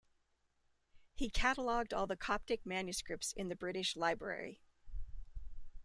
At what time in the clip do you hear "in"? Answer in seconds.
3.33-3.49